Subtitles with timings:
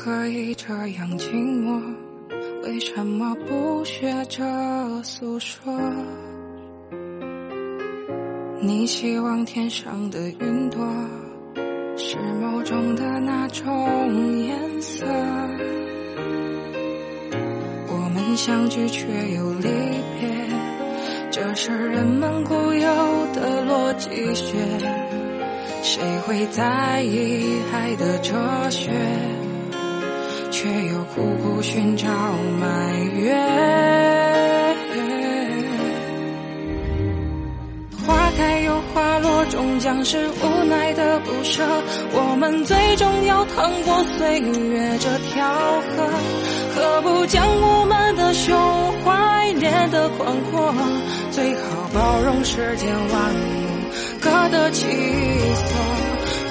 [0.00, 1.82] 何以这样寂寞？
[2.62, 4.44] 为什么不学着
[5.02, 5.74] 诉说？
[8.60, 10.78] 你希望天上的云朵
[11.96, 13.66] 是某种的那种
[14.46, 15.04] 颜色？
[17.88, 19.68] 我们相聚却又离
[20.20, 20.30] 别，
[21.32, 22.88] 这是人们固有
[23.34, 24.54] 的逻辑学。
[25.82, 28.92] 谁会在意爱的哲学？
[30.58, 32.08] 却又苦苦寻找
[32.60, 32.66] 埋
[33.20, 34.76] 怨。
[38.04, 41.62] 花开又花落，终将是无奈的不舍。
[42.10, 45.46] 我们最终要趟过岁月这条
[45.94, 46.10] 河，
[46.74, 48.58] 何不将我们的胸
[49.04, 50.74] 怀练得宽阔？
[51.30, 53.46] 最好包容世间万物
[54.20, 55.78] 各得其所。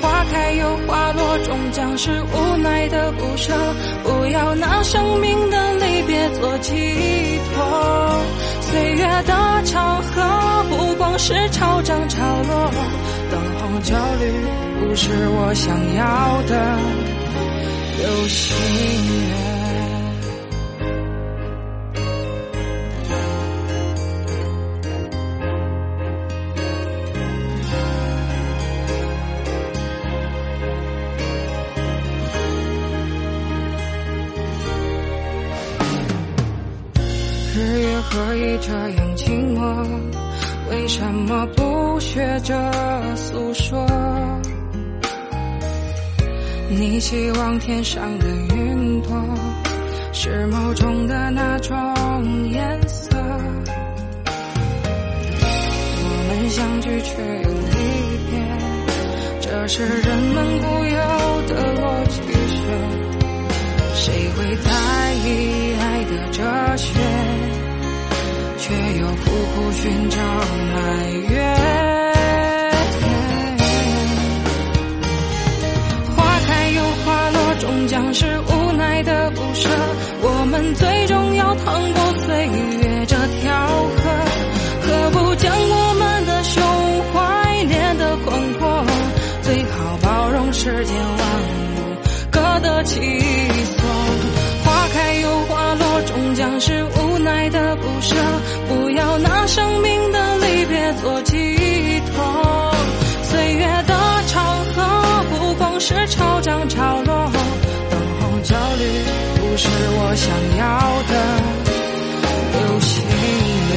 [0.00, 3.52] 花开又花落，终将是无奈的不舍。
[4.36, 6.72] 要拿生命的离别做寄
[7.54, 8.20] 托。
[8.60, 12.70] 岁月的长河，不光是潮涨潮落。
[13.30, 14.30] 灯红酒绿，
[14.80, 16.78] 不是我想要的
[17.98, 18.54] 流星
[37.56, 39.58] 日月何以这样寂寞？
[40.70, 42.54] 为什么不学着
[43.16, 43.86] 诉说？
[46.68, 49.10] 你希望天上的云朵
[50.12, 51.74] 是某种的那种
[52.50, 53.16] 颜色？
[56.02, 57.74] 我们相聚却又离
[58.28, 58.36] 别，
[59.40, 60.95] 这是人们固有
[69.56, 71.25] 不寻找爱。
[105.88, 107.30] 是潮涨潮落。
[107.90, 108.84] 等候焦虑，
[109.36, 110.66] 不是我想要
[111.06, 111.14] 的
[112.52, 113.72] 流星月。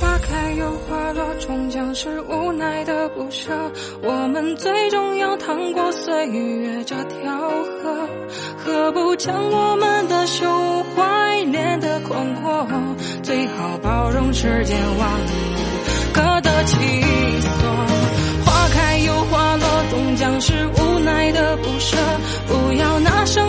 [0.00, 3.52] 花开又花落，终将是无奈的不舍。
[4.02, 8.08] 我们最终要趟过岁月这条河，
[8.56, 12.00] 何不将我们的胸怀练得？
[13.58, 15.30] 好包容世间万物
[16.12, 16.76] 各得其
[17.40, 17.50] 所。
[18.44, 21.96] 花开又花落，终将是无奈的不舍。
[22.46, 23.41] 不要拿生。